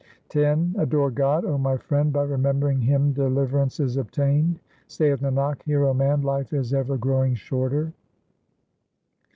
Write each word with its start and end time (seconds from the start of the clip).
X 0.33 0.59
Adore 0.79 1.11
God, 1.11 1.45
O 1.45 1.59
my 1.59 1.77
friend, 1.77 2.11
by 2.11 2.23
remembering 2.23 2.81
Him 2.81 3.13
deliver 3.13 3.59
ance 3.61 3.79
is 3.79 3.97
obtained; 3.97 4.59
Saith 4.87 5.19
Nanak, 5.19 5.61
hear, 5.61 5.85
O 5.85 5.93
man, 5.93 6.23
life 6.23 6.53
is 6.53 6.73
ever 6.73 6.97
growing 6.97 7.35
shorter. 7.35 7.93